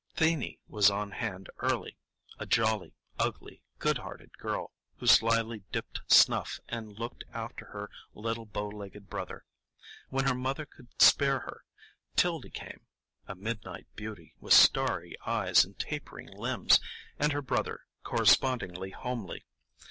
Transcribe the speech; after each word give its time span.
'Thenie 0.15 0.59
was 0.67 0.89
on 0.89 1.11
hand 1.11 1.47
early,—a 1.59 2.47
jolly, 2.47 2.95
ugly, 3.19 3.61
good 3.77 3.99
hearted 3.99 4.35
girl, 4.39 4.71
who 4.97 5.05
slyly 5.05 5.61
dipped 5.71 6.01
snuff 6.07 6.59
and 6.67 6.97
looked 6.97 7.23
after 7.33 7.65
her 7.65 7.87
little 8.15 8.47
bow 8.47 8.67
legged 8.67 9.07
brother. 9.11 9.45
When 10.09 10.25
her 10.25 10.33
mother 10.33 10.65
could 10.65 10.99
spare 10.99 11.41
her, 11.41 11.65
'Tildy 12.15 12.49
came,—a 12.49 13.35
midnight 13.35 13.85
beauty, 13.93 14.33
with 14.39 14.53
starry 14.53 15.15
eyes 15.23 15.63
and 15.63 15.77
tapering 15.77 16.31
limbs; 16.35 16.79
and 17.19 17.31
her 17.31 17.43
brother, 17.43 17.81
correspondingly 18.01 18.89
homely. 18.89 19.45